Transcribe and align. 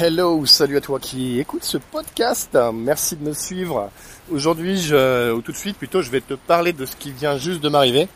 Hello, 0.00 0.46
salut 0.46 0.76
à 0.76 0.80
toi 0.80 1.00
qui 1.00 1.40
écoute 1.40 1.64
ce 1.64 1.76
podcast. 1.76 2.56
Merci 2.72 3.16
de 3.16 3.24
me 3.24 3.32
suivre. 3.32 3.90
Aujourd'hui, 4.30 4.92
ou 4.92 5.40
tout 5.40 5.50
de 5.50 5.56
suite 5.56 5.76
plutôt, 5.76 6.02
je 6.02 6.10
vais 6.12 6.20
te 6.20 6.34
parler 6.34 6.72
de 6.72 6.86
ce 6.86 6.94
qui 6.94 7.10
vient 7.10 7.36
juste 7.36 7.60
de 7.60 7.68
m'arriver, 7.68 8.06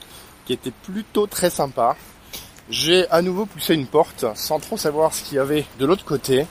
qui 0.47 0.53
était 0.53 0.71
plutôt 0.71 1.27
très 1.27 1.51
sympa. 1.51 1.97
J'ai 2.71 3.11
à 3.11 3.21
nouveau 3.21 3.47
poussé 3.47 3.75
une 3.75 3.89
porte 3.89 4.25
sans 4.37 4.61
trop 4.61 4.77
savoir 4.77 5.13
ce 5.13 5.25
qu'il 5.25 5.39
y 5.39 5.41
avait 5.41 5.67
de 5.81 5.85
l'autre 5.85 6.05
côté. 6.05 6.47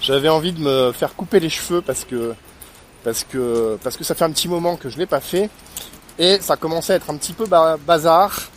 J'avais 0.00 0.30
envie 0.30 0.52
de 0.52 0.60
me 0.60 0.92
faire 0.92 1.14
couper 1.14 1.40
les 1.40 1.50
cheveux 1.50 1.82
parce 1.82 2.04
que 2.06 2.34
ça 3.04 4.14
fait 4.14 4.24
un 4.24 4.30
petit 4.30 4.48
moment 4.48 4.76
que 4.76 4.88
je 4.88 4.96
l'ai 4.96 5.04
pas 5.04 5.20
fait 5.20 5.50
et 6.18 6.38
ça 6.40 6.56
commençait 6.56 6.94
à 6.94 6.96
être 6.96 7.10
un 7.10 7.18
petit 7.18 7.34
peu 7.34 7.44
bazar 7.86 8.48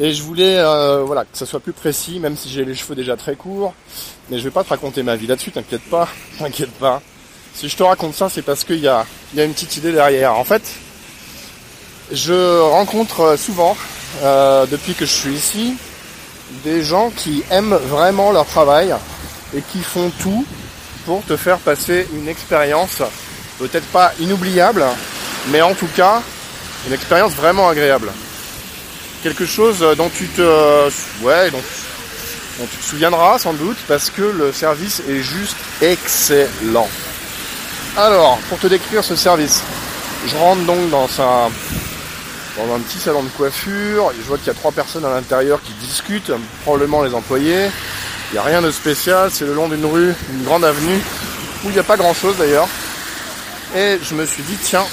et 0.00 0.14
je 0.14 0.22
voulais 0.22 0.56
euh, 0.56 1.02
voilà 1.04 1.24
que 1.24 1.36
ça 1.36 1.44
soit 1.44 1.60
plus 1.60 1.74
précis, 1.74 2.18
même 2.20 2.34
si 2.34 2.48
j'ai 2.48 2.64
les 2.64 2.74
cheveux 2.74 2.94
déjà 2.94 3.16
très 3.16 3.36
courts. 3.36 3.74
Mais 4.30 4.38
je 4.38 4.44
vais 4.44 4.50
pas 4.50 4.64
te 4.64 4.70
raconter 4.70 5.02
ma 5.02 5.14
vie 5.14 5.26
là-dessus, 5.26 5.52
t'inquiète 5.52 5.82
pas, 5.90 6.08
t'inquiète 6.38 6.72
pas. 6.72 7.02
Si 7.54 7.68
je 7.68 7.76
te 7.76 7.82
raconte 7.82 8.14
ça, 8.14 8.30
c'est 8.30 8.40
parce 8.40 8.64
qu'il 8.64 8.78
y 8.78 8.88
a, 8.88 9.04
y 9.34 9.40
a 9.40 9.44
une 9.44 9.52
petite 9.52 9.76
idée 9.76 9.92
derrière. 9.92 10.34
En 10.36 10.44
fait, 10.44 10.62
je 12.12 12.60
rencontre 12.60 13.36
souvent, 13.38 13.76
euh, 14.22 14.64
depuis 14.66 14.94
que 14.94 15.04
je 15.04 15.12
suis 15.12 15.34
ici, 15.34 15.74
des 16.64 16.82
gens 16.82 17.10
qui 17.10 17.42
aiment 17.50 17.74
vraiment 17.74 18.32
leur 18.32 18.46
travail 18.46 18.94
et 19.54 19.60
qui 19.60 19.82
font 19.82 20.10
tout 20.22 20.46
pour 21.04 21.22
te 21.24 21.36
faire 21.36 21.58
passer 21.58 22.08
une 22.14 22.28
expérience 22.28 23.02
peut-être 23.58 23.86
pas 23.88 24.12
inoubliable, 24.18 24.84
mais 25.48 25.60
en 25.60 25.74
tout 25.74 25.88
cas 25.94 26.22
une 26.86 26.94
expérience 26.94 27.32
vraiment 27.32 27.68
agréable 27.68 28.10
quelque 29.22 29.46
chose 29.46 29.84
dont 29.96 30.10
tu 30.10 30.26
te, 30.28 30.88
ouais, 31.22 31.50
dont, 31.50 31.62
tu 32.70 32.76
te 32.76 32.84
souviendras 32.84 33.38
sans 33.38 33.52
doute 33.52 33.76
parce 33.88 34.10
que 34.10 34.22
le 34.22 34.52
service 34.52 35.02
est 35.08 35.22
juste 35.22 35.56
excellent. 35.80 36.88
Alors, 37.96 38.38
pour 38.48 38.58
te 38.58 38.66
décrire 38.66 39.02
ce 39.02 39.16
service, 39.16 39.62
je 40.26 40.36
rentre 40.36 40.62
donc 40.62 40.90
dans 40.90 41.08
un, 41.18 41.50
dans 42.56 42.74
un 42.74 42.78
petit 42.80 42.98
salon 42.98 43.22
de 43.22 43.28
coiffure. 43.30 44.12
Je 44.16 44.26
vois 44.26 44.38
qu'il 44.38 44.48
y 44.48 44.50
a 44.50 44.54
trois 44.54 44.72
personnes 44.72 45.04
à 45.04 45.10
l'intérieur 45.10 45.60
qui 45.62 45.72
discutent, 45.84 46.32
probablement 46.62 47.02
les 47.02 47.14
employés. 47.14 47.68
Il 48.30 48.34
n'y 48.34 48.38
a 48.38 48.42
rien 48.42 48.62
de 48.62 48.70
spécial, 48.70 49.30
c'est 49.32 49.44
le 49.44 49.54
long 49.54 49.68
d'une 49.68 49.84
rue, 49.84 50.14
une 50.32 50.44
grande 50.44 50.64
avenue, 50.64 51.00
où 51.64 51.68
il 51.68 51.72
n'y 51.72 51.78
a 51.78 51.84
pas 51.84 51.96
grand 51.96 52.14
chose 52.14 52.36
d'ailleurs. 52.38 52.68
Et 53.76 53.98
je 54.02 54.14
me 54.14 54.24
suis 54.24 54.42
dit, 54.42 54.56
tiens, 54.62 54.84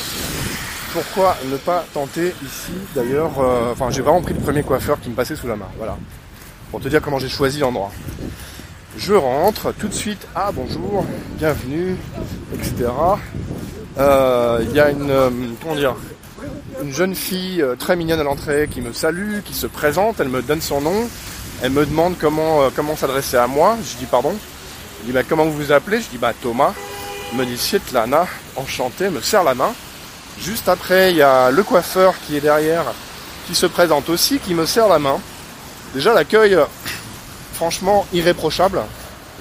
pourquoi 0.98 1.38
ne 1.52 1.58
pas 1.58 1.86
tenter 1.94 2.34
ici 2.44 2.72
d'ailleurs 2.96 3.40
euh, 3.40 3.72
Enfin, 3.72 3.92
j'ai 3.92 4.02
vraiment 4.02 4.22
pris 4.22 4.34
le 4.34 4.40
premier 4.40 4.64
coiffeur 4.64 5.00
qui 5.00 5.10
me 5.10 5.14
passait 5.14 5.36
sous 5.36 5.48
la 5.48 5.56
main. 5.56 5.68
Voilà. 5.78 5.96
Pour 6.72 6.82
te 6.82 6.88
dire 6.88 7.04
comment 7.04 7.20
j'ai 7.20 7.30
choisi 7.30 7.60
l'endroit. 7.60 7.92
Je 8.98 9.14
rentre 9.14 9.72
tout 9.74 9.88
de 9.88 9.94
suite. 9.94 10.28
Ah 10.34 10.50
bonjour, 10.52 11.06
bienvenue, 11.38 11.98
etc. 12.56 12.90
Euh, 14.00 14.66
il 14.68 14.76
y 14.76 14.80
a 14.80 14.90
une 14.90 15.12
euh, 15.12 15.30
comment 15.62 15.76
dire 15.76 15.96
une 16.82 16.92
jeune 16.92 17.14
fille 17.14 17.64
très 17.78 17.96
mignonne 17.96 18.20
à 18.20 18.24
l'entrée 18.24 18.68
qui 18.72 18.82
me 18.82 18.92
salue, 18.92 19.42
qui 19.46 19.54
se 19.54 19.68
présente, 19.68 20.20
elle 20.20 20.30
me 20.30 20.42
donne 20.42 20.62
son 20.62 20.82
nom, 20.82 21.08
elle 21.62 21.72
me 21.72 21.86
demande 21.86 22.16
comment 22.18 22.96
s'adresser 22.96 23.38
à 23.38 23.46
moi. 23.46 23.78
Je 23.84 23.98
dis 23.98 24.06
pardon. 24.06 24.34
Je 25.02 25.08
dis 25.08 25.12
bah, 25.12 25.22
comment 25.28 25.46
vous 25.46 25.54
vous 25.54 25.72
appelez? 25.72 26.02
Je 26.02 26.10
dis 26.10 26.18
bah 26.18 26.34
Thomas. 26.42 26.74
Elle 27.32 27.38
me 27.38 27.46
dit 27.46 27.58
Svetlana, 27.58 28.26
enchanté, 28.56 29.10
me 29.12 29.22
serre 29.22 29.44
la 29.44 29.54
main. 29.54 29.74
Juste 30.42 30.70
après, 30.70 31.12
il 31.12 31.18
y 31.18 31.22
a 31.22 31.50
le 31.50 31.64
coiffeur 31.64 32.14
qui 32.26 32.38
est 32.38 32.42
derrière, 32.42 32.86
qui 33.48 33.56
se 33.56 33.66
présente 33.66 34.10
aussi, 34.10 34.40
qui 34.40 34.54
me 34.54 34.66
serre 34.66 34.88
la 34.88 35.00
main. 35.00 35.20
Déjà 35.94 36.14
l'accueil, 36.14 36.58
franchement, 37.54 38.06
irréprochable. 38.14 38.82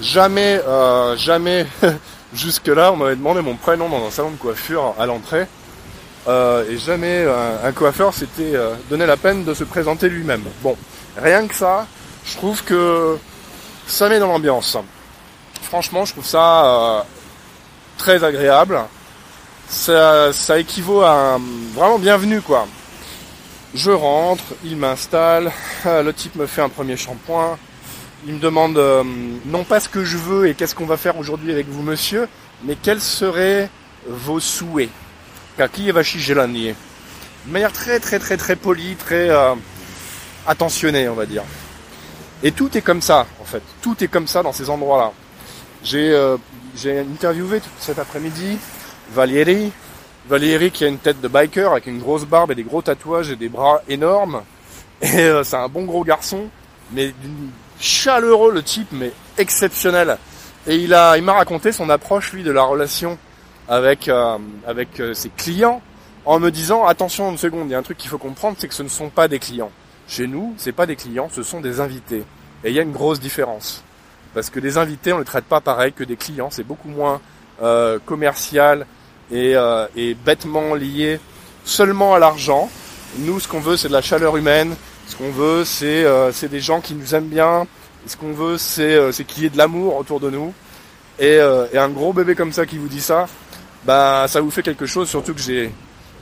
Jamais, 0.01 0.59
euh, 0.67 1.15
jamais 1.15 1.67
jusque-là, 2.33 2.91
on 2.91 2.97
m'avait 2.97 3.15
demandé 3.15 3.41
mon 3.41 3.55
prénom 3.55 3.89
dans 3.89 4.05
un 4.05 4.11
salon 4.11 4.31
de 4.31 4.37
coiffure 4.37 4.95
à 4.97 5.05
l'entrée. 5.05 5.45
Euh, 6.27 6.69
et 6.69 6.77
jamais 6.77 7.23
euh, 7.25 7.55
un 7.63 7.71
coiffeur 7.71 8.13
s'était 8.13 8.53
donné 8.89 9.05
la 9.05 9.17
peine 9.17 9.45
de 9.45 9.53
se 9.53 9.63
présenter 9.63 10.09
lui-même. 10.09 10.43
Bon, 10.61 10.75
rien 11.15 11.47
que 11.47 11.55
ça, 11.55 11.85
je 12.25 12.35
trouve 12.35 12.63
que 12.63 13.17
ça 13.85 14.09
met 14.09 14.19
dans 14.19 14.27
l'ambiance. 14.27 14.77
Franchement, 15.61 16.05
je 16.05 16.13
trouve 16.13 16.25
ça 16.25 17.05
très 17.97 18.23
agréable 18.23 18.79
ça, 19.69 20.31
ça 20.33 20.59
équivaut 20.59 21.01
à 21.01 21.11
un 21.11 21.41
vraiment 21.73 21.99
bienvenue 21.99 22.41
quoi. 22.41 22.67
Je 23.75 23.91
rentre, 23.91 24.43
il 24.63 24.77
m'installe, 24.77 25.51
le 25.85 26.11
type 26.13 26.35
me 26.35 26.45
fait 26.45 26.61
un 26.61 26.69
premier 26.69 26.95
shampoing, 26.95 27.57
il 28.25 28.35
me 28.35 28.39
demande 28.39 28.77
euh, 28.77 29.03
non 29.45 29.63
pas 29.63 29.79
ce 29.79 29.89
que 29.89 30.03
je 30.03 30.17
veux 30.17 30.47
et 30.47 30.53
qu'est-ce 30.53 30.73
qu'on 30.73 30.85
va 30.85 30.97
faire 30.97 31.17
aujourd'hui 31.17 31.51
avec 31.51 31.67
vous 31.67 31.83
monsieur, 31.83 32.27
mais 32.63 32.75
quels 32.81 33.01
seraient 33.01 33.69
vos 34.07 34.39
souhaits? 34.39 34.89
Kaki 35.57 35.91
gelanier. 36.19 36.75
De 37.45 37.51
manière 37.51 37.73
très 37.73 37.99
très 37.99 38.19
très 38.19 38.37
très 38.37 38.55
polie, 38.55 38.95
très 38.95 39.29
euh, 39.29 39.53
attentionnée 40.47 41.09
on 41.09 41.15
va 41.15 41.25
dire. 41.25 41.43
Et 42.43 42.51
tout 42.51 42.77
est 42.77 42.81
comme 42.81 43.01
ça 43.01 43.25
en 43.41 43.45
fait, 43.45 43.63
tout 43.81 44.01
est 44.03 44.07
comme 44.07 44.27
ça 44.27 44.43
dans 44.43 44.53
ces 44.53 44.69
endroits-là. 44.69 45.11
J'ai 45.83 46.11
euh, 46.11 46.37
j'ai 46.75 46.99
interviewé 46.99 47.61
cet 47.79 47.99
après-midi 47.99 48.59
Valérie. 49.11 49.71
Valérie 50.27 50.71
qui 50.71 50.83
a 50.83 50.87
une 50.87 50.97
tête 50.97 51.21
de 51.21 51.27
biker 51.27 51.71
avec 51.71 51.87
une 51.87 51.99
grosse 51.99 52.25
barbe 52.25 52.51
et 52.51 52.55
des 52.55 52.63
gros 52.63 52.81
tatouages 52.81 53.31
et 53.31 53.35
des 53.35 53.49
bras 53.49 53.81
énormes. 53.87 54.41
Et 55.01 55.19
euh, 55.19 55.43
c'est 55.43 55.55
un 55.55 55.69
bon 55.69 55.85
gros 55.85 56.03
garçon, 56.03 56.49
mais 56.91 57.13
chaleureux 57.79 58.51
le 58.51 58.63
type, 58.63 58.89
mais 58.91 59.11
exceptionnel. 59.37 60.17
Et 60.65 60.75
il 60.75 60.93
a, 60.93 61.17
il 61.17 61.23
m'a 61.23 61.33
raconté 61.33 61.71
son 61.71 61.89
approche 61.89 62.33
lui 62.33 62.43
de 62.43 62.51
la 62.51 62.63
relation 62.63 63.17
avec 63.69 64.07
euh, 64.09 64.37
avec 64.65 64.99
euh, 64.99 65.13
ses 65.13 65.29
clients, 65.29 65.81
en 66.25 66.39
me 66.39 66.49
disant 66.49 66.85
attention 66.85 67.29
une 67.29 67.37
seconde, 67.37 67.67
il 67.69 67.71
y 67.71 67.75
a 67.75 67.77
un 67.77 67.83
truc 67.83 67.97
qu'il 67.97 68.09
faut 68.09 68.17
comprendre, 68.17 68.57
c'est 68.59 68.67
que 68.67 68.73
ce 68.73 68.83
ne 68.83 68.89
sont 68.89 69.09
pas 69.09 69.27
des 69.27 69.39
clients. 69.39 69.71
Chez 70.07 70.27
nous, 70.27 70.53
c'est 70.57 70.71
pas 70.71 70.85
des 70.85 70.95
clients, 70.95 71.29
ce 71.31 71.43
sont 71.43 71.61
des 71.61 71.79
invités. 71.79 72.23
Et 72.63 72.69
il 72.69 72.73
y 72.73 72.79
a 72.79 72.81
une 72.81 72.91
grosse 72.91 73.19
différence, 73.19 73.83
parce 74.33 74.49
que 74.49 74.59
les 74.59 74.77
invités, 74.77 75.13
on 75.13 75.17
ne 75.17 75.21
les 75.21 75.25
traite 75.25 75.45
pas 75.45 75.61
pareil 75.61 75.93
que 75.93 76.03
des 76.03 76.15
clients, 76.15 76.49
c'est 76.49 76.63
beaucoup 76.63 76.89
moins 76.89 77.21
commercial, 78.05 78.85
euh, 79.31 79.87
et, 79.95 80.13
bêtement 80.13 80.73
lié 80.73 81.19
seulement 81.65 82.13
à 82.13 82.19
l'argent. 82.19 82.69
Nous, 83.19 83.39
ce 83.39 83.47
qu'on 83.47 83.59
veut, 83.59 83.77
c'est 83.77 83.87
de 83.87 83.93
la 83.93 84.01
chaleur 84.01 84.37
humaine. 84.37 84.75
Ce 85.07 85.15
qu'on 85.15 85.31
veut, 85.31 85.65
c'est 85.65 86.03
euh, 86.05 86.31
des 86.49 86.59
gens 86.59 86.81
qui 86.81 86.93
nous 86.93 87.15
aiment 87.15 87.27
bien. 87.27 87.67
ce 88.05 88.15
qu'on 88.15 88.33
veut, 88.33 88.57
c'est 88.57 88.95
euh, 88.95 89.11
qu'il 89.11 89.43
y 89.43 89.45
ait 89.45 89.49
de 89.49 89.57
l'amour 89.57 89.97
autour 89.97 90.19
de 90.19 90.29
nous. 90.29 90.53
Et, 91.19 91.39
et, 91.73 91.77
un 91.77 91.89
gros 91.89 92.13
bébé 92.13 92.35
comme 92.35 92.53
ça 92.53 92.67
qui 92.67 92.77
vous 92.77 92.87
dit 92.87 93.01
ça, 93.01 93.27
bah 93.85 94.25
ça 94.27 94.39
vous 94.39 94.51
fait 94.51 94.61
quelque 94.61 94.85
chose. 94.85 95.09
Surtout 95.09 95.33
que 95.33 95.41
j'ai 95.41 95.71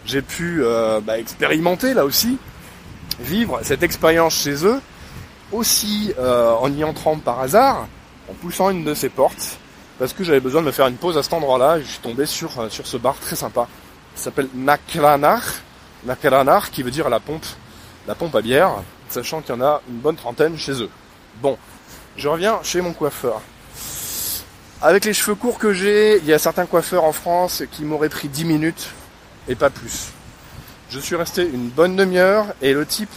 j'ai 0.05 0.21
pu 0.21 0.63
bah, 1.03 1.19
expérimenter 1.19 1.93
là 1.93 2.05
aussi, 2.05 2.37
vivre 3.19 3.59
cette 3.63 3.83
expérience 3.83 4.35
chez 4.35 4.65
eux, 4.65 4.79
aussi 5.51 6.13
en 6.17 6.71
y 6.73 6.85
entrant 6.85 7.17
par 7.17 7.41
hasard, 7.41 7.89
en 8.31 8.33
poussant 8.35 8.69
une 8.69 8.85
de 8.85 8.93
ces 8.93 9.09
portes 9.09 9.59
parce 9.99 10.13
que 10.13 10.23
j'avais 10.23 10.39
besoin 10.39 10.61
de 10.61 10.67
me 10.67 10.71
faire 10.71 10.87
une 10.87 10.97
pause 10.97 11.17
à 11.17 11.23
cet 11.23 11.33
endroit-là 11.33 11.79
je 11.79 11.85
suis 11.85 11.99
tombé 11.99 12.25
sur, 12.25 12.59
euh, 12.59 12.69
sur 12.69 12.85
ce 12.87 12.97
bar 12.97 13.15
très 13.19 13.35
sympa. 13.35 13.67
Il 14.15 14.21
s'appelle 14.21 14.49
Nakranar, 14.53 15.41
Nakranar 16.05 16.71
qui 16.71 16.83
veut 16.83 16.91
dire 16.91 17.09
la 17.09 17.19
pompe, 17.19 17.45
la 18.07 18.15
pompe 18.15 18.35
à 18.35 18.41
bière, 18.41 18.71
sachant 19.09 19.41
qu'il 19.41 19.55
y 19.55 19.57
en 19.57 19.61
a 19.61 19.81
une 19.89 19.97
bonne 19.97 20.15
trentaine 20.15 20.57
chez 20.57 20.81
eux. 20.81 20.89
Bon, 21.41 21.57
je 22.17 22.27
reviens 22.27 22.59
chez 22.63 22.81
mon 22.81 22.93
coiffeur. 22.93 23.41
Avec 24.81 25.05
les 25.05 25.13
cheveux 25.13 25.35
courts 25.35 25.57
que 25.57 25.73
j'ai, 25.73 26.17
il 26.17 26.25
y 26.25 26.33
a 26.33 26.39
certains 26.39 26.65
coiffeurs 26.65 27.03
en 27.03 27.11
France 27.11 27.63
qui 27.71 27.83
m'auraient 27.83 28.09
pris 28.09 28.27
10 28.27 28.45
minutes 28.45 28.89
et 29.47 29.55
pas 29.55 29.69
plus. 29.69 30.11
Je 30.89 30.99
suis 30.99 31.15
resté 31.15 31.43
une 31.43 31.69
bonne 31.69 31.95
demi-heure 31.95 32.47
et 32.61 32.73
le 32.73 32.85
type 32.85 33.09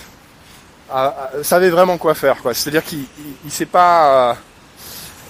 savait 1.43 1.69
vraiment 1.69 1.99
quoi 1.99 2.15
faire. 2.15 2.39
Quoi. 2.39 2.55
C'est-à-dire 2.55 2.85
qu'il 2.85 3.05
ne 3.45 3.51
sait 3.51 3.67
pas... 3.67 4.31
Euh, 4.31 4.35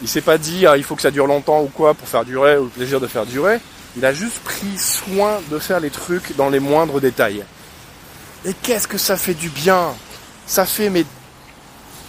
il 0.03 0.09
s'est 0.09 0.21
pas 0.21 0.39
dit 0.39 0.67
ah, 0.67 0.77
il 0.77 0.85
faut 0.85 0.97
que 0.97 1.03
ça 1.03 1.11
dure 1.11 1.27
longtemps 1.27 1.63
ou 1.63 1.69
quoi 1.69 1.95
pour 1.95 2.09
faire 2.09 2.25
durer 2.25 2.57
ou 2.57 2.65
le 2.65 2.71
plaisir 2.71 3.01
de 3.01 3.07
faire 3.07 3.27
durer. 3.27 3.61
Il 3.97 4.05
a 4.05 4.13
juste 4.13 4.39
pris 4.41 4.79
soin 4.79 5.41
de 5.51 5.59
faire 5.59 5.81
les 5.81 5.91
trucs 5.91 6.37
dans 6.37 6.51
les 6.51 6.61
moindres 6.61 7.01
détails. 7.01 7.45
Et 8.45 8.55
qu'est-ce 8.55 8.87
que 8.87 8.99
ça 8.99 9.17
fait 9.17 9.35
du 9.35 9.49
bien? 9.51 9.95
Ça 10.47 10.65
fait 10.65 10.91
mais 10.91 11.05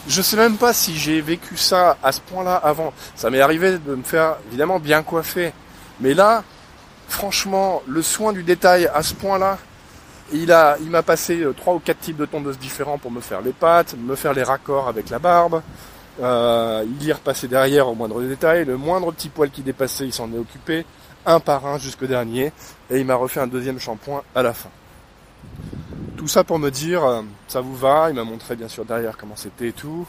je 0.07 0.21
sais 0.21 0.37
même 0.37 0.57
pas 0.57 0.73
si 0.73 0.97
j'ai 0.97 1.21
vécu 1.21 1.57
ça 1.57 1.97
à 2.01 2.11
ce 2.11 2.21
point-là 2.21 2.55
avant. 2.55 2.93
Ça 3.15 3.29
m'est 3.29 3.41
arrivé 3.41 3.77
de 3.77 3.95
me 3.95 4.03
faire 4.03 4.37
évidemment 4.47 4.79
bien 4.79 5.03
coiffer. 5.03 5.53
Mais 5.99 6.13
là, 6.13 6.43
franchement, 7.07 7.83
le 7.87 8.01
soin 8.01 8.33
du 8.33 8.43
détail 8.43 8.89
à 8.93 9.03
ce 9.03 9.13
point-là, 9.13 9.57
il 10.31 10.51
a, 10.51 10.77
il 10.81 10.89
m'a 10.89 11.01
passé 11.01 11.41
euh, 11.41 11.53
trois 11.53 11.73
ou 11.73 11.79
quatre 11.79 11.99
types 11.99 12.17
de 12.17 12.25
tondeuses 12.25 12.59
différents 12.59 12.97
pour 12.97 13.11
me 13.11 13.21
faire 13.21 13.41
les 13.41 13.51
pattes, 13.51 13.95
me 13.97 14.15
faire 14.15 14.33
les 14.33 14.43
raccords 14.43 14.87
avec 14.87 15.09
la 15.09 15.19
barbe, 15.19 15.61
euh, 16.21 16.85
il 16.85 17.05
y 17.05 17.13
repassait 17.13 17.47
derrière 17.47 17.87
au 17.87 17.95
moindre 17.95 18.21
détail. 18.21 18.65
Le 18.65 18.77
moindre 18.77 19.11
petit 19.11 19.29
poil 19.29 19.49
qui 19.49 19.61
dépassait, 19.61 20.05
il 20.05 20.13
s'en 20.13 20.31
est 20.33 20.37
occupé, 20.37 20.85
un 21.25 21.39
par 21.39 21.65
un 21.65 21.77
jusqu'au 21.77 22.07
dernier. 22.07 22.51
Et 22.89 22.99
il 22.99 23.05
m'a 23.05 23.15
refait 23.15 23.39
un 23.39 23.47
deuxième 23.47 23.79
shampoing 23.79 24.23
à 24.35 24.43
la 24.43 24.53
fin. 24.53 24.69
Tout 26.17 26.27
ça 26.27 26.43
pour 26.43 26.59
me 26.59 26.69
dire, 26.69 27.03
euh, 27.05 27.21
ça 27.47 27.61
vous 27.61 27.75
va. 27.75 28.09
Il 28.09 28.15
m'a 28.15 28.23
montré 28.23 28.55
bien 28.55 28.67
sûr 28.67 28.85
derrière 28.85 29.17
comment 29.17 29.35
c'était 29.35 29.69
et 29.69 29.73
tout. 29.73 30.05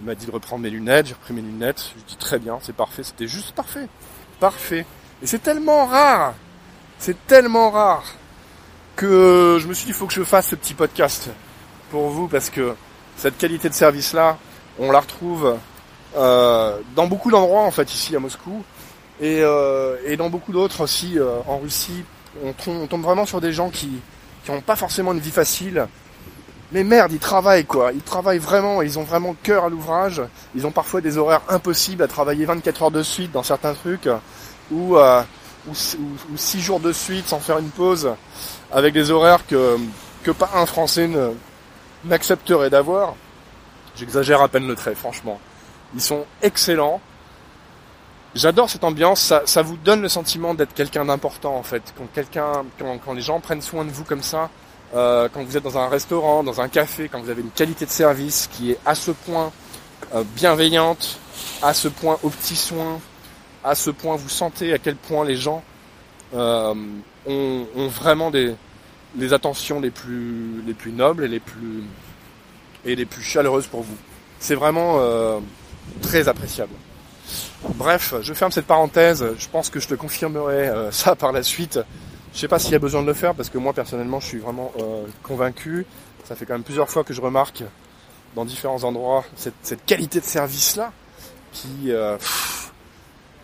Il 0.00 0.06
m'a 0.06 0.14
dit 0.14 0.26
de 0.26 0.30
reprendre 0.30 0.62
mes 0.62 0.70
lunettes, 0.70 1.06
j'ai 1.06 1.14
repris 1.14 1.34
mes 1.34 1.42
lunettes. 1.42 1.92
Je 1.96 2.04
dis 2.04 2.16
très 2.16 2.38
bien, 2.38 2.58
c'est 2.60 2.74
parfait, 2.74 3.02
c'était 3.02 3.28
juste 3.28 3.52
parfait. 3.52 3.88
Parfait. 4.40 4.84
Et 5.22 5.26
c'est 5.26 5.38
tellement 5.38 5.86
rare, 5.86 6.34
c'est 6.98 7.26
tellement 7.26 7.70
rare 7.70 8.04
que 8.96 9.58
je 9.60 9.66
me 9.66 9.74
suis 9.74 9.86
dit 9.86 9.90
il 9.92 9.94
faut 9.94 10.06
que 10.06 10.12
je 10.12 10.22
fasse 10.22 10.48
ce 10.48 10.56
petit 10.56 10.74
podcast 10.74 11.30
pour 11.90 12.08
vous 12.08 12.28
parce 12.28 12.50
que 12.50 12.74
cette 13.16 13.38
qualité 13.38 13.68
de 13.68 13.74
service 13.74 14.12
là, 14.12 14.38
on 14.78 14.90
la 14.90 15.00
retrouve 15.00 15.56
euh, 16.16 16.78
dans 16.94 17.06
beaucoup 17.06 17.30
d'endroits 17.30 17.62
en 17.62 17.70
fait 17.70 17.92
ici 17.92 18.14
à 18.14 18.20
Moscou 18.20 18.62
et, 19.20 19.40
euh, 19.42 19.96
et 20.06 20.16
dans 20.16 20.30
beaucoup 20.30 20.52
d'autres 20.52 20.82
aussi 20.82 21.18
euh, 21.18 21.38
en 21.46 21.58
Russie. 21.58 22.04
On, 22.44 22.52
tombe 22.86 23.02
vraiment 23.02 23.26
sur 23.26 23.40
des 23.40 23.52
gens 23.52 23.70
qui 23.70 24.00
qui 24.44 24.50
n'ont 24.50 24.60
pas 24.60 24.76
forcément 24.76 25.12
une 25.12 25.20
vie 25.20 25.30
facile. 25.30 25.86
Mais 26.72 26.82
merde, 26.82 27.12
ils 27.12 27.20
travaillent 27.20 27.64
quoi. 27.64 27.92
Ils 27.92 28.02
travaillent 28.02 28.38
vraiment, 28.38 28.82
ils 28.82 28.98
ont 28.98 29.04
vraiment 29.04 29.34
cœur 29.42 29.64
à 29.64 29.68
l'ouvrage. 29.68 30.22
Ils 30.54 30.66
ont 30.66 30.72
parfois 30.72 31.00
des 31.00 31.16
horaires 31.18 31.42
impossibles 31.48 32.02
à 32.02 32.08
travailler 32.08 32.44
24 32.44 32.82
heures 32.84 32.90
de 32.90 33.02
suite 33.02 33.32
dans 33.32 33.42
certains 33.42 33.74
trucs 33.74 34.08
ou 34.70 34.96
ou, 35.66 35.70
ou, 35.70 36.36
6 36.36 36.60
jours 36.60 36.80
de 36.80 36.92
suite 36.92 37.26
sans 37.26 37.40
faire 37.40 37.58
une 37.58 37.70
pause 37.70 38.10
avec 38.70 38.92
des 38.92 39.10
horaires 39.10 39.46
que 39.46 39.78
que 40.24 40.30
pas 40.30 40.50
un 40.54 40.66
Français 40.66 41.08
n'accepterait 42.04 42.70
d'avoir. 42.70 43.14
J'exagère 43.96 44.42
à 44.42 44.48
peine 44.48 44.66
le 44.66 44.74
trait, 44.74 44.94
franchement. 44.94 45.38
Ils 45.94 46.00
sont 46.00 46.26
excellents. 46.42 47.00
J'adore 48.34 48.68
cette 48.68 48.82
ambiance, 48.82 49.20
ça, 49.20 49.42
ça, 49.44 49.62
vous 49.62 49.76
donne 49.76 50.02
le 50.02 50.08
sentiment 50.08 50.54
d'être 50.54 50.74
quelqu'un 50.74 51.04
d'important 51.04 51.56
en 51.56 51.62
fait. 51.62 51.82
Quand 51.96 52.06
quelqu'un, 52.12 52.64
quand, 52.78 53.12
les 53.12 53.20
gens 53.20 53.38
prennent 53.38 53.62
soin 53.62 53.84
de 53.84 53.90
vous 53.90 54.02
comme 54.02 54.22
ça, 54.22 54.50
euh, 54.96 55.28
quand 55.32 55.44
vous 55.44 55.56
êtes 55.56 55.62
dans 55.62 55.78
un 55.78 55.88
restaurant, 55.88 56.42
dans 56.42 56.60
un 56.60 56.68
café, 56.68 57.08
quand 57.08 57.20
vous 57.20 57.30
avez 57.30 57.42
une 57.42 57.50
qualité 57.50 57.86
de 57.86 57.90
service 57.90 58.48
qui 58.52 58.72
est 58.72 58.78
à 58.84 58.96
ce 58.96 59.12
point 59.12 59.52
euh, 60.16 60.24
bienveillante, 60.34 61.20
à 61.62 61.74
ce 61.74 61.86
point 61.86 62.18
aux 62.24 62.30
petits 62.30 62.56
soins, 62.56 62.98
à 63.62 63.76
ce 63.76 63.90
point 63.90 64.16
vous 64.16 64.28
sentez 64.28 64.72
à 64.72 64.78
quel 64.78 64.96
point 64.96 65.24
les 65.24 65.36
gens 65.36 65.62
euh, 66.34 66.74
ont, 67.26 67.66
ont, 67.76 67.86
vraiment 67.86 68.32
des 68.32 68.56
les 69.16 69.32
attentions 69.32 69.78
les 69.78 69.90
plus 69.90 70.60
les 70.66 70.74
plus 70.74 70.90
nobles 70.90 71.24
et 71.24 71.28
les 71.28 71.38
plus 71.38 71.84
et 72.84 72.94
les 72.94 73.06
plus 73.06 73.22
chaleureuses 73.22 73.66
pour 73.66 73.82
vous. 73.82 73.96
C'est 74.38 74.54
vraiment 74.54 74.96
euh, 74.98 75.40
très 76.02 76.28
appréciable. 76.28 76.72
Bref, 77.76 78.14
je 78.20 78.34
ferme 78.34 78.52
cette 78.52 78.66
parenthèse. 78.66 79.24
Je 79.38 79.48
pense 79.48 79.70
que 79.70 79.80
je 79.80 79.88
te 79.88 79.94
confirmerai 79.94 80.68
euh, 80.68 80.90
ça 80.90 81.14
par 81.16 81.32
la 81.32 81.42
suite. 81.42 81.80
Je 82.34 82.40
sais 82.40 82.48
pas 82.48 82.58
s'il 82.58 82.72
y 82.72 82.76
a 82.76 82.80
besoin 82.80 83.02
de 83.02 83.06
le 83.06 83.14
faire 83.14 83.34
parce 83.34 83.48
que 83.48 83.58
moi 83.58 83.72
personnellement 83.72 84.20
je 84.20 84.26
suis 84.26 84.38
vraiment 84.38 84.72
euh, 84.80 85.04
convaincu. 85.22 85.86
Ça 86.24 86.34
fait 86.34 86.46
quand 86.46 86.54
même 86.54 86.62
plusieurs 86.62 86.90
fois 86.90 87.04
que 87.04 87.14
je 87.14 87.20
remarque 87.20 87.62
dans 88.34 88.44
différents 88.44 88.82
endroits 88.82 89.24
cette, 89.36 89.86
qualité 89.86 90.18
de 90.18 90.24
service 90.24 90.74
là 90.74 90.92
qui 91.52 91.92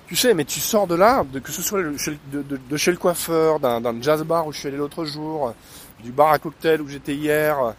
tu 0.09 0.17
sais 0.17 0.35
mais 0.35 0.45
tu 0.45 0.59
sors 0.59 0.89
de 0.89 0.97
là 0.97 1.25
de, 1.33 1.39
que 1.39 1.53
ce 1.53 1.63
soit 1.63 1.81
de, 1.81 1.95
de, 2.33 2.43
de 2.69 2.77
chez 2.77 2.91
le 2.91 2.97
coiffeur 2.97 3.61
d'un 3.61 4.03
jazz 4.03 4.25
bar 4.25 4.49
où 4.49 4.53
je 4.53 4.59
suis 4.59 4.67
allé 4.67 4.79
l'autre 4.79 5.05
jour 5.05 5.55
du 6.03 6.11
bar 6.11 6.33
à 6.33 6.41
cocktail 6.41 6.81
où 6.81 6.89
j'étais 6.89 7.15
hier 7.15 7.75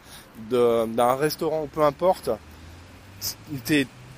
d'un 0.49 1.15
restaurant 1.15 1.63
ou 1.63 1.67
peu 1.67 1.83
importe 1.83 2.29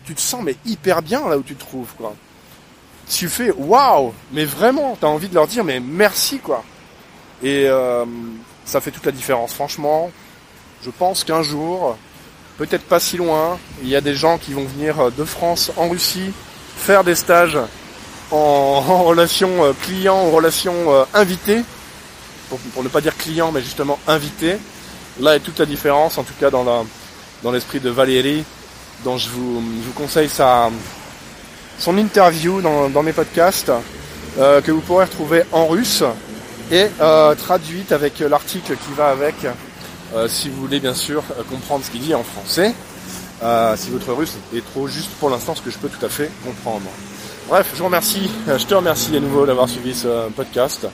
tu 0.06 0.16
te 0.16 0.22
sens 0.22 0.42
mais 0.44 0.56
hyper 0.66 1.02
bien 1.02 1.28
là 1.30 1.38
où 1.38 1.44
tu 1.44 1.56
te 1.56 1.60
trouves 1.60 1.94
quoi. 1.98 2.14
Tu 3.10 3.28
fais 3.28 3.52
waouh, 3.52 4.14
mais 4.32 4.46
vraiment, 4.46 4.98
t'as 5.00 5.08
envie 5.08 5.28
de 5.28 5.36
leur 5.36 5.48
dire 5.48 5.64
mais 5.64 5.80
merci 5.80 6.40
quoi. 6.40 6.64
Et 7.42 7.66
euh, 7.68 8.06
ça 8.66 8.82
fait 8.82 8.92
toute 8.92 9.06
la 9.06 9.12
différence 9.12 9.54
franchement. 9.54 10.12
Je 10.84 10.90
pense 10.90 11.24
qu'un 11.24 11.44
jour, 11.44 11.98
peut-être 12.58 12.84
pas 12.84 13.00
si 13.00 13.18
loin, 13.18 13.58
il 13.82 13.90
y 13.90 13.96
a 13.96 14.02
des 14.02 14.16
gens 14.16 14.38
qui 14.38 14.54
vont 14.54 14.66
venir 14.66 15.12
de 15.12 15.24
France 15.24 15.72
en 15.78 15.90
Russie 15.90 16.34
faire 16.78 17.04
des 17.04 17.16
stages 17.16 17.60
en, 18.32 19.04
relation 19.04 19.64
euh, 19.64 19.74
client, 19.84 20.16
en 20.16 20.32
relation 20.32 20.74
euh, 20.88 21.04
invité, 21.14 21.62
pour, 22.50 22.58
pour, 22.74 22.84
ne 22.84 22.90
pas 22.90 23.02
dire 23.02 23.16
client 23.16 23.52
mais 23.52 23.62
justement 23.62 24.00
invité. 24.08 24.58
Là 25.20 25.36
est 25.36 25.40
toute 25.40 25.60
la 25.60 25.66
différence, 25.66 26.18
en 26.18 26.24
tout 26.24 26.34
cas 26.40 26.50
dans 26.50 26.86
dans 27.44 27.52
l'esprit 27.52 27.80
de 27.80 27.90
Valérie 27.90 28.44
dont 29.04 29.18
je 29.18 29.30
vous, 29.30 29.62
conseille 29.96 30.30
son 30.30 31.98
interview 31.98 32.62
dans, 32.62 32.90
dans 32.90 33.04
mes 33.04 33.14
podcasts, 33.14 33.72
euh, 34.40 34.62
que 34.62 34.72
vous 34.72 34.82
pourrez 34.82 35.06
retrouver 35.06 35.44
en 35.52 35.68
russe 35.68 36.04
et 36.72 36.88
euh, 37.02 37.36
traduite 37.36 37.92
avec 37.92 38.20
l'article 38.20 38.76
qui 38.76 38.94
va 38.96 39.10
avec, 39.10 39.36
euh, 40.16 40.28
si 40.28 40.50
vous 40.50 40.62
voulez 40.62 40.80
bien 40.80 40.94
sûr 40.94 41.24
comprendre 41.50 41.84
ce 41.84 41.92
qu'il 41.92 42.02
dit 42.02 42.16
en 42.16 42.24
français. 42.24 42.74
Si 43.76 43.90
votre 43.90 44.14
russe 44.14 44.38
est 44.56 44.66
trop 44.66 44.88
juste 44.88 45.10
pour 45.20 45.30
l'instant, 45.30 45.54
ce 45.54 45.62
que 45.62 45.70
je 45.70 45.78
peux 45.78 45.90
tout 45.90 46.06
à 46.06 46.08
fait 46.08 46.32
comprendre. 46.46 46.86
Bref, 47.50 47.68
je 47.74 47.80
vous 47.80 47.86
remercie, 47.86 48.32
je 48.48 48.66
te 48.66 48.74
remercie 48.74 49.18
à 49.18 49.20
nouveau 49.20 49.46
d'avoir 49.46 49.68
suivi 49.68 49.94
ce 49.94 50.30
podcast. 50.30 50.88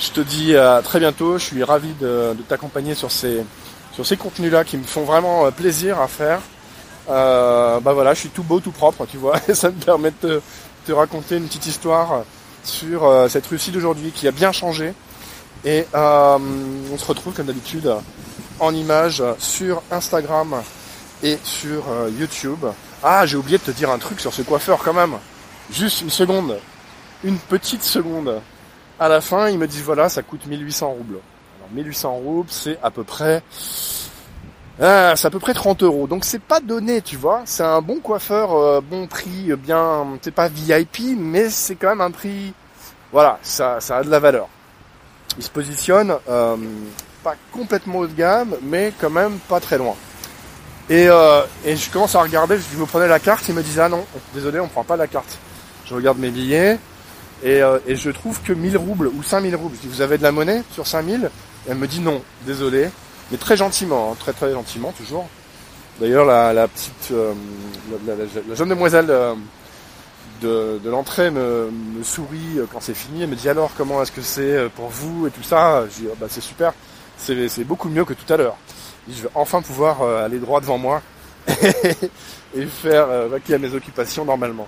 Je 0.00 0.10
te 0.10 0.20
dis 0.20 0.56
à 0.56 0.80
très 0.82 0.98
bientôt. 0.98 1.38
Je 1.38 1.44
suis 1.44 1.62
ravi 1.62 1.92
de, 2.00 2.34
t'accompagner 2.48 2.94
sur 2.94 3.10
ces 3.10 3.44
sur 3.92 4.06
ces 4.06 4.16
contenus-là 4.16 4.64
qui 4.64 4.78
me 4.78 4.84
font 4.84 5.04
vraiment 5.04 5.50
plaisir 5.52 6.00
à 6.00 6.08
faire. 6.08 6.40
Euh, 7.08 7.80
bah 7.80 7.92
voilà, 7.92 8.14
je 8.14 8.20
suis 8.20 8.28
tout 8.28 8.42
beau, 8.42 8.60
tout 8.60 8.70
propre, 8.70 9.04
tu 9.06 9.16
vois, 9.16 9.36
et 9.48 9.54
ça 9.62 9.68
me 9.70 9.74
permet 9.74 10.12
de 10.22 10.40
te, 10.86 10.92
raconter 10.92 11.36
une 11.36 11.46
petite 11.46 11.66
histoire 11.66 12.24
sur 12.64 13.04
euh, 13.04 13.28
cette 13.28 13.46
Russie 13.46 13.70
d'aujourd'hui 13.70 14.12
qui 14.12 14.28
a 14.28 14.30
bien 14.30 14.52
changé. 14.52 14.94
Et 15.64 15.86
euh, 15.94 16.38
on 16.92 16.96
se 16.96 17.04
retrouve 17.04 17.34
comme 17.34 17.46
d'habitude 17.46 17.92
en 18.60 18.74
images 18.74 19.22
sur 19.38 19.82
Instagram 19.90 20.62
et 21.22 21.38
sur 21.42 21.84
euh, 21.88 22.10
YouTube. 22.18 22.64
Ah, 23.02 23.26
j'ai 23.26 23.36
oublié 23.36 23.58
de 23.58 23.62
te 23.62 23.70
dire 23.70 23.90
un 23.90 23.98
truc 23.98 24.20
sur 24.20 24.32
ce 24.32 24.42
coiffeur 24.42 24.78
quand 24.78 24.94
même. 24.94 25.16
Juste 25.70 26.00
une 26.00 26.10
seconde, 26.10 26.58
une 27.24 27.38
petite 27.38 27.84
seconde. 27.84 28.40
À 29.00 29.08
la 29.08 29.20
fin, 29.20 29.48
il 29.48 29.58
me 29.58 29.66
dit 29.66 29.80
voilà, 29.80 30.08
ça 30.08 30.22
coûte 30.22 30.46
1800 30.46 30.90
roubles. 30.90 31.18
Alors 31.58 31.70
1800 31.72 32.12
roubles, 32.12 32.50
c'est 32.50 32.78
à 32.82 32.90
peu 32.90 33.02
près 33.02 33.42
ah, 34.82 35.12
c'est 35.14 35.26
à 35.26 35.30
peu 35.30 35.38
près 35.38 35.52
30 35.52 35.82
euros. 35.82 36.06
Donc 36.06 36.24
c'est 36.24 36.40
pas 36.40 36.60
donné, 36.60 37.02
tu 37.02 37.16
vois. 37.16 37.42
C'est 37.44 37.62
un 37.62 37.82
bon 37.82 38.00
coiffeur, 38.00 38.54
euh, 38.54 38.80
bon 38.80 39.06
prix, 39.06 39.52
euh, 39.52 39.56
bien, 39.56 40.06
c'est 40.22 40.30
pas 40.30 40.48
VIP, 40.48 41.16
mais 41.18 41.50
c'est 41.50 41.74
quand 41.76 41.90
même 41.90 42.00
un 42.00 42.10
prix. 42.10 42.54
Voilà, 43.12 43.38
ça, 43.42 43.80
ça 43.80 43.98
a 43.98 44.02
de 44.02 44.10
la 44.10 44.18
valeur. 44.18 44.48
Il 45.36 45.42
se 45.44 45.50
positionne 45.50 46.14
euh, 46.28 46.56
pas 47.22 47.34
complètement 47.52 47.98
haut 48.00 48.06
de 48.06 48.14
gamme, 48.14 48.56
mais 48.62 48.92
quand 48.98 49.10
même 49.10 49.38
pas 49.48 49.60
très 49.60 49.76
loin. 49.76 49.96
Et, 50.88 51.04
et 51.64 51.76
je 51.76 51.90
commence 51.90 52.16
à 52.16 52.22
regarder, 52.22 52.56
je 52.56 52.76
vous 52.76 52.86
prenez 52.86 53.06
la 53.06 53.20
carte, 53.20 53.48
il 53.48 53.54
me 53.54 53.62
dit 53.62 53.78
ah 53.78 53.88
non, 53.88 54.04
désolé, 54.34 54.58
on 54.58 54.66
prend 54.66 54.82
pas 54.82 54.96
la 54.96 55.06
carte. 55.06 55.38
Je 55.84 55.94
regarde 55.94 56.18
mes 56.18 56.30
billets 56.30 56.80
et, 57.42 57.62
euh, 57.62 57.78
et 57.86 57.96
je 57.96 58.10
trouve 58.10 58.40
que 58.42 58.52
1000 58.52 58.76
roubles 58.76 59.08
ou 59.08 59.22
5000 59.22 59.56
roubles. 59.56 59.76
Je 59.76 59.88
dis 59.88 59.94
vous 59.94 60.02
avez 60.02 60.18
de 60.18 60.22
la 60.22 60.32
monnaie 60.32 60.62
sur 60.72 60.86
5000 60.86 61.30
Elle 61.68 61.76
me 61.76 61.86
dit 61.86 62.00
non, 62.00 62.22
désolé 62.46 62.88
mais 63.30 63.38
très 63.38 63.56
gentiment, 63.56 64.10
hein, 64.10 64.16
très 64.18 64.32
très 64.32 64.52
gentiment 64.52 64.92
toujours. 64.92 65.28
D'ailleurs, 66.00 66.24
la, 66.24 66.66
petite, 66.66 67.12
euh, 67.12 67.32
la, 68.06 68.54
jeune 68.56 68.70
demoiselle 68.70 69.06
euh, 69.08 69.34
de, 70.42 70.80
l'entrée 70.88 71.30
me, 71.30 71.70
sourit 72.02 72.58
quand 72.72 72.80
c'est 72.80 72.94
fini. 72.94 73.22
Elle 73.22 73.28
me 73.28 73.36
dit 73.36 73.48
alors 73.48 73.70
comment 73.76 74.02
est-ce 74.02 74.10
que 74.10 74.22
c'est 74.22 74.68
pour 74.74 74.88
vous 74.88 75.28
et 75.28 75.30
tout 75.30 75.44
ça? 75.44 75.84
Je 75.90 76.02
dis 76.02 76.08
oh, 76.10 76.16
bah 76.18 76.26
c'est 76.28 76.40
super, 76.40 76.72
c'est 77.16 77.64
beaucoup 77.64 77.88
mieux 77.88 78.04
que 78.04 78.14
tout 78.14 78.32
à 78.32 78.36
l'heure. 78.36 78.56
Je 79.08 79.22
vais 79.22 79.28
enfin 79.34 79.62
pouvoir 79.62 80.02
aller 80.02 80.40
droit 80.40 80.60
devant 80.60 80.78
moi 80.78 81.02
et 81.48 82.66
faire 82.66 83.28
vaquer 83.28 83.54
à 83.54 83.58
mes 83.58 83.72
occupations 83.74 84.24
normalement. 84.24 84.66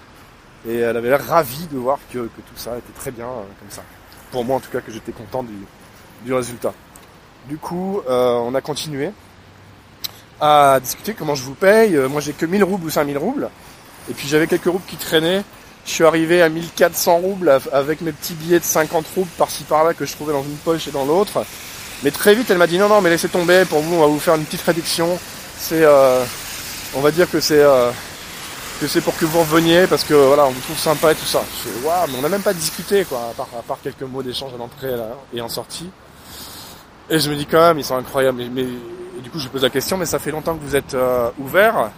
Et 0.68 0.76
elle 0.76 0.96
avait 0.96 1.08
l'air 1.08 1.26
ravie 1.26 1.66
de 1.70 1.78
voir 1.78 1.98
que, 2.12 2.18
que, 2.18 2.40
tout 2.40 2.56
ça 2.56 2.78
était 2.78 2.92
très 2.98 3.10
bien 3.10 3.26
comme 3.26 3.70
ça. 3.70 3.82
Pour 4.30 4.44
moi 4.44 4.56
en 4.56 4.60
tout 4.60 4.70
cas 4.70 4.80
que 4.80 4.92
j'étais 4.92 5.12
content 5.12 5.42
du, 5.42 5.54
du 6.24 6.32
résultat. 6.32 6.72
Du 7.48 7.58
coup, 7.58 8.00
euh, 8.08 8.34
on 8.34 8.54
a 8.54 8.60
continué 8.60 9.10
à 10.40 10.78
discuter 10.80 11.14
comment 11.14 11.34
je 11.34 11.42
vous 11.42 11.54
paye. 11.54 11.96
Euh, 11.96 12.08
moi, 12.08 12.20
j'ai 12.20 12.32
que 12.32 12.46
1000 12.46 12.62
roubles 12.64 12.86
ou 12.86 12.90
5000 12.90 13.18
roubles. 13.18 13.50
Et 14.10 14.14
puis, 14.14 14.28
j'avais 14.28 14.46
quelques 14.46 14.64
roubles 14.64 14.84
qui 14.86 14.96
traînaient. 14.96 15.42
Je 15.84 15.90
suis 15.90 16.04
arrivé 16.04 16.42
à 16.42 16.48
1400 16.48 17.16
roubles 17.16 17.60
avec 17.72 18.00
mes 18.02 18.12
petits 18.12 18.34
billets 18.34 18.60
de 18.60 18.64
50 18.64 19.04
roubles 19.16 19.30
par-ci 19.36 19.64
par-là 19.64 19.94
que 19.94 20.06
je 20.06 20.12
trouvais 20.12 20.32
dans 20.32 20.44
une 20.44 20.56
poche 20.56 20.86
et 20.86 20.92
dans 20.92 21.04
l'autre. 21.04 21.44
Mais 22.04 22.12
très 22.12 22.34
vite, 22.34 22.50
elle 22.50 22.58
m'a 22.58 22.68
dit 22.68 22.78
non, 22.78 22.88
non, 22.88 23.00
mais 23.00 23.10
laissez 23.10 23.28
tomber. 23.28 23.64
Pour 23.64 23.80
vous, 23.80 23.96
on 23.96 24.00
va 24.00 24.06
vous 24.06 24.20
faire 24.20 24.36
une 24.36 24.44
petite 24.44 24.62
réduction. 24.62 25.18
C'est, 25.58 25.82
euh, 25.82 26.24
on 26.94 27.00
va 27.00 27.10
dire 27.10 27.28
que 27.28 27.40
c'est, 27.40 27.60
euh, 27.60 27.90
que 28.82 28.88
c'est 28.88 29.00
pour 29.00 29.16
que 29.16 29.24
vous 29.24 29.38
reveniez 29.38 29.86
parce 29.86 30.02
que 30.02 30.12
voilà, 30.12 30.44
on 30.44 30.50
vous 30.50 30.60
trouve 30.60 30.76
sympa 30.76 31.12
et 31.12 31.14
tout 31.14 31.24
ça. 31.24 31.40
Je 31.64 31.86
waouh, 31.86 32.06
mais 32.08 32.18
on 32.18 32.22
n'a 32.22 32.28
même 32.28 32.42
pas 32.42 32.52
discuté 32.52 33.04
quoi, 33.04 33.28
à 33.30 33.32
part, 33.32 33.48
à 33.56 33.62
part 33.62 33.78
quelques 33.80 34.02
mots 34.02 34.24
d'échange 34.24 34.52
à 34.52 34.56
l'entrée 34.56 34.92
et 35.32 35.40
en 35.40 35.48
sortie. 35.48 35.88
Et 37.08 37.20
je 37.20 37.30
me 37.30 37.36
dis 37.36 37.46
quand 37.46 37.60
même, 37.60 37.78
ils 37.78 37.84
sont 37.84 37.94
incroyables. 37.94 38.42
Mais, 38.52 38.64
du 39.22 39.30
coup, 39.30 39.38
je 39.38 39.46
pose 39.46 39.62
la 39.62 39.70
question, 39.70 39.96
mais 39.96 40.04
ça 40.06 40.18
fait 40.18 40.32
longtemps 40.32 40.56
que 40.56 40.64
vous 40.64 40.74
êtes 40.74 40.94
euh, 40.94 41.30
ouvert 41.38 41.92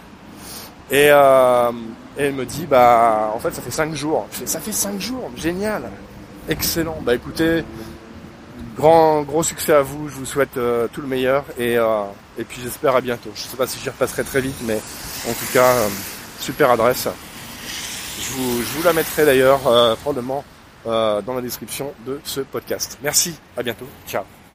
et, 0.91 1.07
euh, 1.09 1.71
et, 2.19 2.25
elle 2.25 2.33
me 2.33 2.45
dit, 2.45 2.67
bah, 2.67 3.31
en 3.33 3.39
fait, 3.39 3.51
ça 3.51 3.63
fait 3.63 3.71
cinq 3.71 3.95
jours. 3.95 4.27
Je 4.31 4.37
fais, 4.37 4.45
ça 4.45 4.59
fait 4.59 4.71
cinq 4.71 5.01
jours, 5.01 5.31
génial, 5.35 5.89
excellent. 6.47 6.99
Bah, 7.01 7.15
écoutez, 7.15 7.63
grand, 8.77 9.23
gros 9.23 9.41
succès 9.41 9.73
à 9.73 9.81
vous. 9.81 10.07
Je 10.07 10.13
vous 10.13 10.25
souhaite 10.25 10.57
euh, 10.57 10.87
tout 10.93 11.01
le 11.01 11.07
meilleur 11.07 11.45
et, 11.57 11.77
et 12.37 12.43
puis 12.43 12.61
j'espère 12.61 12.95
à 12.95 13.01
bientôt. 13.01 13.31
Je 13.33 13.41
sais 13.41 13.57
pas 13.57 13.65
si 13.65 13.79
j'y 13.79 13.89
repasserai 13.89 14.23
très 14.23 14.41
vite, 14.41 14.61
mais 14.67 14.79
en 15.27 15.33
tout 15.33 15.51
cas, 15.51 15.73
super 16.39 16.71
adresse. 16.71 17.07
Je 18.19 18.31
vous, 18.31 18.83
la 18.83 18.93
mettrai 18.93 19.25
d'ailleurs 19.25 19.67
euh, 19.67 19.95
probablement 19.95 20.43
euh, 20.87 21.21
dans 21.21 21.33
la 21.33 21.41
description 21.41 21.93
de 22.05 22.19
ce 22.23 22.41
podcast. 22.41 22.97
Merci, 23.03 23.35
à 23.57 23.63
bientôt, 23.63 23.87
ciao. 24.07 24.34